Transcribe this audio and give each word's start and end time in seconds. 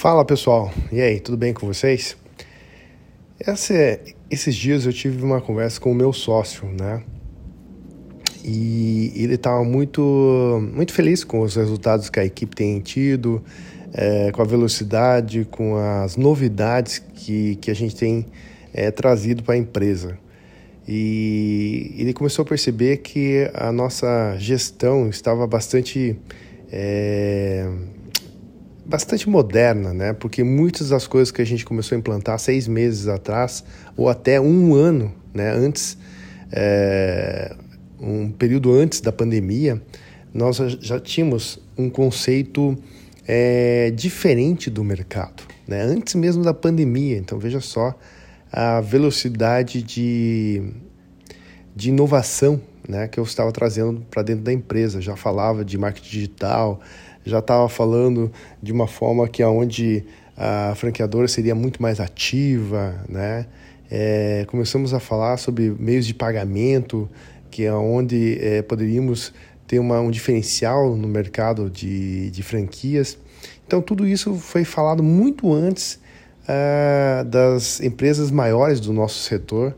Fala 0.00 0.24
pessoal, 0.24 0.72
e 0.90 0.98
aí, 0.98 1.20
tudo 1.20 1.36
bem 1.36 1.52
com 1.52 1.66
vocês? 1.66 2.16
Esses 4.30 4.56
dias 4.56 4.86
eu 4.86 4.94
tive 4.94 5.22
uma 5.22 5.42
conversa 5.42 5.78
com 5.78 5.92
o 5.92 5.94
meu 5.94 6.10
sócio, 6.10 6.64
né? 6.68 7.02
E 8.42 9.12
ele 9.14 9.34
estava 9.34 9.62
muito, 9.62 10.00
muito 10.74 10.94
feliz 10.94 11.22
com 11.22 11.40
os 11.40 11.54
resultados 11.54 12.08
que 12.08 12.18
a 12.18 12.24
equipe 12.24 12.56
tem 12.56 12.80
tido, 12.80 13.44
é, 13.92 14.32
com 14.32 14.40
a 14.40 14.44
velocidade, 14.46 15.46
com 15.50 15.76
as 15.76 16.16
novidades 16.16 16.98
que, 16.98 17.56
que 17.56 17.70
a 17.70 17.74
gente 17.74 17.94
tem 17.94 18.24
é, 18.72 18.90
trazido 18.90 19.42
para 19.42 19.52
a 19.52 19.58
empresa. 19.58 20.18
E 20.88 21.94
ele 21.98 22.14
começou 22.14 22.42
a 22.44 22.46
perceber 22.46 23.02
que 23.02 23.50
a 23.52 23.70
nossa 23.70 24.34
gestão 24.38 25.10
estava 25.10 25.46
bastante. 25.46 26.18
É, 26.72 27.69
bastante 28.90 29.30
moderna, 29.30 29.94
né? 29.94 30.12
Porque 30.12 30.42
muitas 30.42 30.88
das 30.88 31.06
coisas 31.06 31.30
que 31.30 31.40
a 31.40 31.46
gente 31.46 31.64
começou 31.64 31.94
a 31.94 31.98
implantar 31.98 32.38
seis 32.40 32.66
meses 32.66 33.06
atrás, 33.06 33.64
ou 33.96 34.08
até 34.08 34.40
um 34.40 34.74
ano, 34.74 35.14
né? 35.32 35.52
Antes, 35.52 35.96
é, 36.50 37.54
um 38.00 38.32
período 38.32 38.72
antes 38.72 39.00
da 39.00 39.12
pandemia, 39.12 39.80
nós 40.34 40.56
já 40.80 40.98
tínhamos 40.98 41.60
um 41.78 41.88
conceito 41.88 42.76
é, 43.26 43.92
diferente 43.92 44.68
do 44.68 44.82
mercado, 44.82 45.44
né? 45.68 45.82
Antes 45.82 46.16
mesmo 46.16 46.42
da 46.42 46.52
pandemia. 46.52 47.16
Então 47.16 47.38
veja 47.38 47.60
só 47.60 47.96
a 48.50 48.80
velocidade 48.80 49.84
de, 49.84 50.64
de 51.76 51.90
inovação 51.90 52.60
né, 52.90 53.08
que 53.08 53.18
eu 53.18 53.24
estava 53.24 53.50
trazendo 53.52 54.04
para 54.10 54.22
dentro 54.22 54.44
da 54.44 54.52
empresa. 54.52 55.00
Já 55.00 55.16
falava 55.16 55.64
de 55.64 55.78
marketing 55.78 56.10
digital, 56.10 56.80
já 57.24 57.38
estava 57.38 57.68
falando 57.68 58.30
de 58.62 58.72
uma 58.72 58.86
forma 58.86 59.28
que 59.28 59.42
aonde 59.42 60.04
a 60.36 60.74
franqueadora 60.74 61.28
seria 61.28 61.54
muito 61.54 61.80
mais 61.80 62.00
ativa, 62.00 62.94
né? 63.08 63.46
É, 63.90 64.44
começamos 64.48 64.94
a 64.94 65.00
falar 65.00 65.36
sobre 65.36 65.74
meios 65.78 66.06
de 66.06 66.14
pagamento, 66.14 67.08
que 67.50 67.64
é 67.64 67.72
onde 67.72 68.38
é, 68.40 68.62
poderíamos 68.62 69.32
ter 69.66 69.78
uma, 69.78 70.00
um 70.00 70.10
diferencial 70.10 70.96
no 70.96 71.08
mercado 71.08 71.68
de, 71.68 72.30
de 72.30 72.42
franquias. 72.42 73.18
Então, 73.66 73.82
tudo 73.82 74.06
isso 74.06 74.34
foi 74.36 74.64
falado 74.64 75.02
muito 75.02 75.52
antes 75.52 76.00
uh, 76.44 77.24
das 77.24 77.80
empresas 77.80 78.30
maiores 78.30 78.80
do 78.80 78.92
nosso 78.92 79.18
setor 79.18 79.74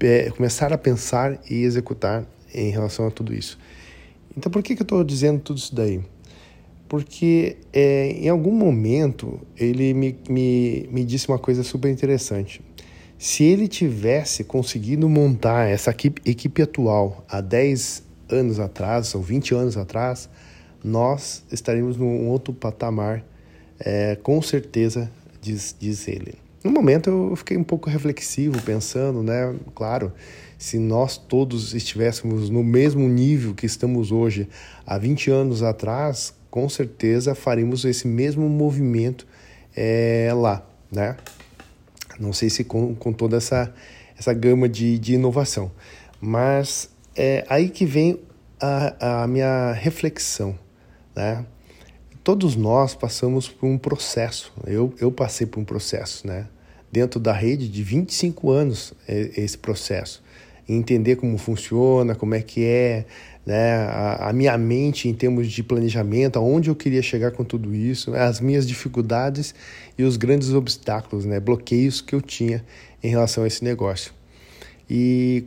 é, 0.00 0.30
começar 0.30 0.72
a 0.72 0.78
pensar 0.78 1.38
e 1.48 1.62
executar 1.62 2.24
em 2.56 2.70
relação 2.70 3.06
a 3.06 3.10
tudo 3.10 3.34
isso. 3.34 3.58
Então, 4.36 4.50
por 4.50 4.62
que, 4.62 4.74
que 4.74 4.82
eu 4.82 4.84
estou 4.84 5.04
dizendo 5.04 5.40
tudo 5.40 5.58
isso 5.58 5.74
daí? 5.74 6.00
porque 6.88 7.56
é, 7.72 8.10
em 8.10 8.28
algum 8.28 8.52
momento 8.52 9.40
ele 9.56 9.92
me, 9.92 10.16
me, 10.28 10.88
me 10.90 11.04
disse 11.04 11.28
uma 11.28 11.38
coisa 11.38 11.62
super 11.62 11.90
interessante. 11.90 12.62
Se 13.18 13.44
ele 13.44 13.66
tivesse 13.66 14.44
conseguido 14.44 15.08
montar 15.08 15.68
essa 15.68 15.90
equipe, 15.90 16.20
equipe 16.24 16.62
atual 16.62 17.24
há 17.28 17.40
10 17.40 18.02
anos 18.30 18.60
atrás, 18.60 19.14
ou 19.14 19.22
20 19.22 19.54
anos 19.54 19.76
atrás, 19.76 20.28
nós 20.84 21.42
estaríamos 21.50 21.96
num 21.96 22.28
outro 22.28 22.52
patamar, 22.52 23.24
é, 23.80 24.16
com 24.16 24.40
certeza, 24.42 25.10
diz, 25.40 25.74
diz 25.78 26.06
ele. 26.08 26.34
No 26.62 26.70
momento 26.70 27.08
eu 27.08 27.36
fiquei 27.36 27.56
um 27.56 27.64
pouco 27.64 27.88
reflexivo, 27.88 28.60
pensando, 28.62 29.22
né? 29.22 29.54
Claro, 29.74 30.12
se 30.58 30.78
nós 30.78 31.18
todos 31.18 31.74
estivéssemos 31.74 32.48
no 32.48 32.64
mesmo 32.64 33.08
nível 33.08 33.54
que 33.54 33.66
estamos 33.66 34.10
hoje 34.10 34.48
há 34.86 34.96
20 34.96 35.30
anos 35.30 35.62
atrás, 35.62 36.34
com 36.50 36.68
certeza 36.68 37.34
faremos 37.34 37.84
esse 37.84 38.08
mesmo 38.08 38.48
movimento 38.48 39.26
é, 39.76 40.30
lá, 40.34 40.66
né? 40.90 41.16
Não 42.18 42.32
sei 42.32 42.48
se 42.48 42.64
com, 42.64 42.94
com 42.94 43.12
toda 43.12 43.36
essa, 43.36 43.72
essa 44.18 44.32
gama 44.32 44.68
de, 44.68 44.98
de 44.98 45.14
inovação, 45.14 45.70
mas 46.20 46.88
é 47.14 47.44
aí 47.48 47.68
que 47.68 47.84
vem 47.84 48.18
a, 48.58 49.22
a 49.22 49.26
minha 49.26 49.72
reflexão, 49.72 50.58
né? 51.14 51.44
Todos 52.24 52.56
nós 52.56 52.94
passamos 52.94 53.48
por 53.48 53.66
um 53.66 53.78
processo, 53.78 54.52
eu, 54.66 54.92
eu 54.98 55.12
passei 55.12 55.46
por 55.46 55.60
um 55.60 55.64
processo, 55.64 56.26
né? 56.26 56.48
Dentro 56.90 57.20
da 57.20 57.32
rede 57.32 57.68
de 57.68 57.82
25 57.82 58.50
anos, 58.50 58.94
é, 59.06 59.32
esse 59.36 59.58
processo. 59.58 60.24
Entender 60.68 61.16
como 61.16 61.38
funciona, 61.38 62.14
como 62.14 62.34
é 62.34 62.42
que 62.42 62.64
é, 62.64 63.04
né, 63.44 63.74
a, 63.74 64.30
a, 64.30 64.32
minha 64.32 64.58
mente 64.58 65.08
em 65.08 65.14
termos 65.14 65.50
de 65.50 65.62
planejamento, 65.62 66.38
aonde 66.38 66.68
eu 66.68 66.74
queria 66.74 67.02
chegar 67.02 67.30
com 67.30 67.44
tudo 67.44 67.72
isso, 67.74 68.14
as 68.14 68.40
minhas 68.40 68.66
dificuldades 68.66 69.54
e 69.96 70.02
os 70.02 70.16
grandes 70.16 70.52
obstáculos, 70.52 71.24
né, 71.24 71.38
bloqueios 71.38 72.00
que 72.00 72.14
eu 72.14 72.20
tinha 72.20 72.64
em 73.02 73.08
relação 73.08 73.44
a 73.44 73.46
esse 73.46 73.62
negócio. 73.62 74.12
E 74.90 75.44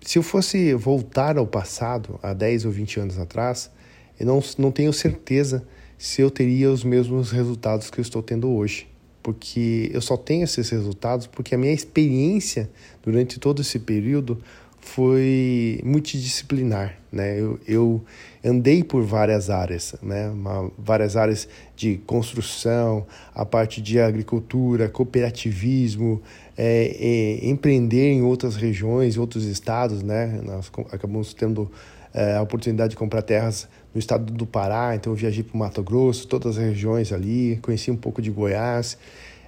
se 0.00 0.18
eu 0.18 0.22
fosse 0.22 0.74
voltar 0.74 1.36
ao 1.36 1.46
passado, 1.46 2.18
há 2.22 2.32
10 2.32 2.64
ou 2.64 2.70
20 2.70 3.00
anos 3.00 3.18
atrás, 3.18 3.70
eu 4.18 4.26
não, 4.26 4.42
não 4.58 4.70
tenho 4.70 4.92
certeza 4.92 5.66
se 5.98 6.20
eu 6.20 6.30
teria 6.30 6.70
os 6.70 6.84
mesmos 6.84 7.30
resultados 7.30 7.90
que 7.90 7.98
eu 7.98 8.02
estou 8.02 8.22
tendo 8.22 8.50
hoje. 8.50 8.91
Porque 9.22 9.90
eu 9.92 10.00
só 10.00 10.16
tenho 10.16 10.44
esses 10.44 10.68
resultados 10.70 11.26
porque 11.26 11.54
a 11.54 11.58
minha 11.58 11.72
experiência 11.72 12.68
durante 13.02 13.38
todo 13.38 13.62
esse 13.62 13.78
período 13.78 14.42
foi 14.82 15.80
multidisciplinar, 15.84 16.98
né? 17.10 17.40
Eu, 17.40 17.58
eu 17.68 18.04
andei 18.44 18.82
por 18.82 19.04
várias 19.04 19.48
áreas, 19.48 19.94
né? 20.02 20.28
Uma, 20.28 20.70
várias 20.76 21.16
áreas 21.16 21.48
de 21.76 21.98
construção, 21.98 23.06
a 23.32 23.44
parte 23.44 23.80
de 23.80 24.00
agricultura, 24.00 24.88
cooperativismo, 24.88 26.20
é, 26.58 26.96
é, 26.98 27.48
empreender 27.48 28.10
em 28.10 28.22
outras 28.22 28.56
regiões, 28.56 29.16
outros 29.16 29.44
estados, 29.44 30.02
né? 30.02 30.40
Nós 30.44 30.70
acabamos 30.90 31.32
tendo 31.32 31.70
é, 32.14 32.36
a 32.36 32.42
oportunidade 32.42 32.90
de 32.90 32.96
comprar 32.96 33.22
terras 33.22 33.68
no 33.94 33.98
estado 33.98 34.32
do 34.32 34.46
Pará, 34.46 34.94
então 34.94 35.12
eu 35.12 35.16
viajei 35.16 35.42
para 35.42 35.54
o 35.54 35.58
Mato 35.58 35.82
Grosso, 35.82 36.26
todas 36.26 36.56
as 36.56 36.64
regiões 36.64 37.12
ali, 37.12 37.58
conheci 37.62 37.90
um 37.90 37.96
pouco 37.96 38.20
de 38.20 38.30
Goiás. 38.30 38.96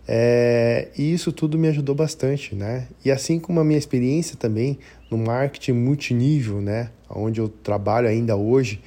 É, 0.06 0.88
e 0.98 1.14
isso 1.14 1.32
tudo 1.32 1.58
me 1.58 1.68
ajudou 1.68 1.94
bastante, 1.94 2.54
né? 2.54 2.86
E 3.04 3.10
assim 3.10 3.38
como 3.38 3.58
a 3.60 3.64
minha 3.64 3.78
experiência 3.78 4.36
também 4.36 4.78
no 5.10 5.16
marketing 5.16 5.72
multinível, 5.72 6.60
né? 6.60 6.90
Onde 7.08 7.40
eu 7.40 7.48
trabalho 7.48 8.06
ainda 8.06 8.36
hoje, 8.36 8.82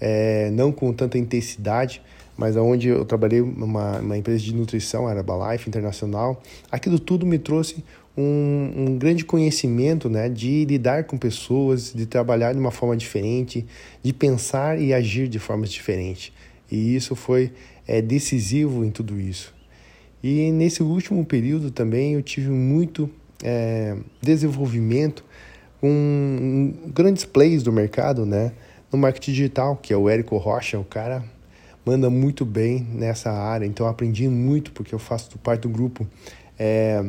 é, 0.00 0.50
não 0.50 0.72
com 0.72 0.92
tanta 0.92 1.18
intensidade, 1.18 2.00
mas 2.36 2.56
onde 2.56 2.88
eu 2.88 3.04
trabalhei 3.04 3.42
numa, 3.42 4.16
empresa 4.16 4.42
de 4.42 4.54
nutrição, 4.54 5.06
a 5.06 5.14
Herbalife 5.14 5.68
Internacional, 5.68 6.42
aquilo 6.70 6.98
tudo 6.98 7.26
me 7.26 7.38
trouxe 7.38 7.84
um, 8.16 8.72
um, 8.76 8.98
grande 8.98 9.24
conhecimento 9.24 10.08
né, 10.08 10.28
de 10.28 10.64
lidar 10.64 11.04
com 11.04 11.16
pessoas, 11.16 11.92
de 11.92 12.06
trabalhar 12.06 12.52
de 12.52 12.58
uma 12.58 12.70
forma 12.70 12.96
diferente, 12.96 13.66
de 14.02 14.12
pensar 14.12 14.80
e 14.80 14.92
agir 14.92 15.28
de 15.28 15.38
formas 15.38 15.70
diferentes. 15.70 16.32
E 16.70 16.94
isso 16.94 17.14
foi 17.14 17.52
é, 17.86 18.02
decisivo 18.02 18.84
em 18.84 18.90
tudo 18.90 19.20
isso. 19.20 19.54
E 20.22 20.52
nesse 20.52 20.82
último 20.82 21.24
período 21.24 21.70
também 21.70 22.14
eu 22.14 22.22
tive 22.22 22.48
muito 22.48 23.10
é, 23.42 23.96
desenvolvimento 24.20 25.24
com 25.80 26.74
grandes 26.94 27.24
plays 27.24 27.62
do 27.62 27.72
mercado, 27.72 28.24
né? 28.24 28.52
No 28.92 28.98
marketing 28.98 29.32
digital, 29.32 29.76
que 29.76 29.92
é 29.92 29.96
o 29.96 30.08
Érico 30.08 30.36
Rocha, 30.36 30.78
o 30.78 30.84
cara 30.84 31.24
manda 31.84 32.08
muito 32.08 32.44
bem 32.44 32.86
nessa 32.94 33.32
área. 33.32 33.66
Então 33.66 33.86
aprendi 33.86 34.28
muito 34.28 34.70
porque 34.70 34.94
eu 34.94 34.98
faço 34.98 35.36
parte 35.38 35.62
do 35.62 35.68
grupo 35.68 36.06
é, 36.56 37.04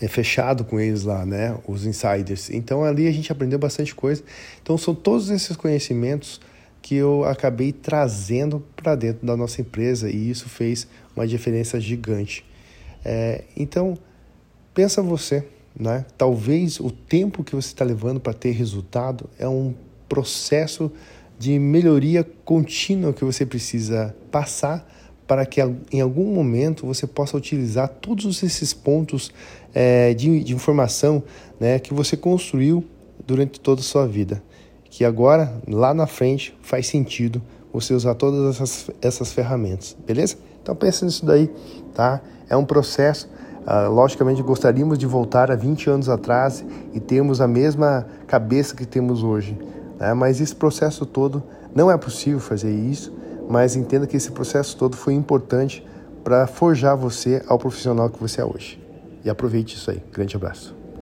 é 0.00 0.08
fechado 0.08 0.64
com 0.64 0.80
eles 0.80 1.04
lá, 1.04 1.26
né? 1.26 1.56
Os 1.66 1.84
insiders. 1.84 2.50
Então 2.50 2.84
ali 2.84 3.06
a 3.06 3.12
gente 3.12 3.30
aprendeu 3.30 3.58
bastante 3.58 3.94
coisa. 3.94 4.22
Então 4.62 4.78
são 4.78 4.94
todos 4.94 5.30
esses 5.30 5.56
conhecimentos 5.56 6.40
que 6.82 6.94
eu 6.94 7.24
acabei 7.24 7.72
trazendo 7.72 8.64
para 8.74 8.94
dentro 8.94 9.26
da 9.26 9.36
nossa 9.36 9.60
empresa 9.60 10.08
e 10.08 10.30
isso 10.30 10.48
fez 10.48 10.88
uma 11.14 11.26
diferença 11.26 11.78
gigante. 11.78 12.44
É, 13.04 13.44
então, 13.56 13.98
pensa 14.74 15.02
você, 15.02 15.46
né? 15.78 16.04
Talvez 16.16 16.80
o 16.80 16.90
tempo 16.90 17.44
que 17.44 17.54
você 17.54 17.68
está 17.68 17.84
levando 17.84 18.20
para 18.20 18.32
ter 18.32 18.52
resultado 18.52 19.28
é 19.38 19.48
um 19.48 19.74
processo 20.08 20.90
de 21.38 21.58
melhoria 21.58 22.24
contínua 22.44 23.12
que 23.12 23.24
você 23.24 23.46
precisa 23.46 24.14
passar 24.30 24.86
para 25.30 25.46
que 25.46 25.60
em 25.92 26.00
algum 26.00 26.34
momento 26.34 26.84
você 26.84 27.06
possa 27.06 27.36
utilizar 27.36 27.88
todos 27.88 28.42
esses 28.42 28.74
pontos 28.74 29.32
é, 29.72 30.12
de, 30.12 30.42
de 30.42 30.52
informação 30.52 31.22
né, 31.60 31.78
que 31.78 31.94
você 31.94 32.16
construiu 32.16 32.84
durante 33.24 33.60
toda 33.60 33.80
a 33.80 33.84
sua 33.84 34.08
vida 34.08 34.42
que 34.90 35.04
agora, 35.04 35.54
lá 35.68 35.94
na 35.94 36.06
frente, 36.06 36.58
faz 36.60 36.88
sentido 36.88 37.40
você 37.72 37.94
usar 37.94 38.16
todas 38.16 38.56
essas, 38.56 38.90
essas 39.00 39.32
ferramentas, 39.32 39.96
beleza? 40.04 40.36
Então 40.60 40.74
pensa 40.74 41.06
nisso 41.06 41.24
daí, 41.24 41.48
tá? 41.94 42.20
É 42.48 42.56
um 42.56 42.64
processo. 42.64 43.28
Uh, 43.60 43.88
logicamente, 43.88 44.42
gostaríamos 44.42 44.98
de 44.98 45.06
voltar 45.06 45.48
a 45.48 45.54
20 45.54 45.90
anos 45.90 46.08
atrás 46.08 46.64
e 46.92 46.98
termos 46.98 47.40
a 47.40 47.46
mesma 47.46 48.04
cabeça 48.26 48.74
que 48.74 48.84
temos 48.84 49.22
hoje, 49.22 49.56
né? 49.96 50.12
mas 50.12 50.40
esse 50.40 50.56
processo 50.56 51.06
todo 51.06 51.40
não 51.72 51.88
é 51.88 51.96
possível 51.96 52.40
fazer 52.40 52.74
isso. 52.74 53.12
Mas 53.50 53.74
entenda 53.74 54.06
que 54.06 54.16
esse 54.16 54.30
processo 54.30 54.76
todo 54.76 54.96
foi 54.96 55.12
importante 55.12 55.84
para 56.22 56.46
forjar 56.46 56.96
você 56.96 57.42
ao 57.48 57.58
profissional 57.58 58.08
que 58.08 58.20
você 58.20 58.40
é 58.40 58.44
hoje. 58.44 58.80
E 59.24 59.28
aproveite 59.28 59.74
isso 59.74 59.90
aí. 59.90 60.00
Grande 60.12 60.36
abraço. 60.36 60.79